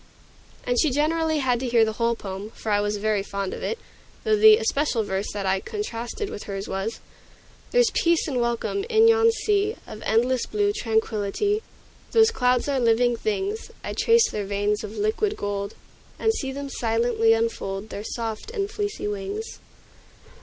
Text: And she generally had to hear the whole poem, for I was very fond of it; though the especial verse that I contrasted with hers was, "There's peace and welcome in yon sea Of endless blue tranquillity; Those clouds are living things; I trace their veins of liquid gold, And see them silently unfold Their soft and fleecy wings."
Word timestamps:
And 0.63 0.79
she 0.79 0.89
generally 0.89 1.37
had 1.37 1.59
to 1.59 1.67
hear 1.67 1.85
the 1.85 1.93
whole 2.01 2.15
poem, 2.15 2.49
for 2.55 2.71
I 2.71 2.81
was 2.81 2.97
very 2.97 3.21
fond 3.21 3.53
of 3.53 3.61
it; 3.61 3.77
though 4.23 4.35
the 4.35 4.57
especial 4.57 5.03
verse 5.03 5.31
that 5.33 5.45
I 5.45 5.59
contrasted 5.59 6.27
with 6.27 6.45
hers 6.45 6.67
was, 6.67 7.01
"There's 7.69 7.91
peace 7.91 8.27
and 8.27 8.41
welcome 8.41 8.83
in 8.89 9.07
yon 9.07 9.31
sea 9.31 9.75
Of 9.85 10.01
endless 10.01 10.47
blue 10.47 10.73
tranquillity; 10.73 11.61
Those 12.13 12.31
clouds 12.31 12.67
are 12.67 12.79
living 12.79 13.15
things; 13.15 13.69
I 13.83 13.93
trace 13.93 14.27
their 14.27 14.45
veins 14.47 14.83
of 14.83 14.97
liquid 14.97 15.37
gold, 15.37 15.75
And 16.17 16.33
see 16.33 16.51
them 16.51 16.67
silently 16.71 17.33
unfold 17.33 17.89
Their 17.89 18.03
soft 18.03 18.49
and 18.49 18.71
fleecy 18.71 19.07
wings." 19.07 19.59